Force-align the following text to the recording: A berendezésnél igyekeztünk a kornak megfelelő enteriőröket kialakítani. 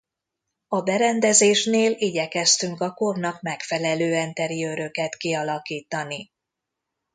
A 0.67 0.81
berendezésnél 0.81 1.91
igyekeztünk 1.97 2.79
a 2.81 2.91
kornak 2.93 3.41
megfelelő 3.41 4.13
enteriőröket 4.15 5.15
kialakítani. 5.17 6.31